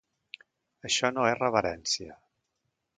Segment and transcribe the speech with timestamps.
[0.89, 2.21] Això no és reverència.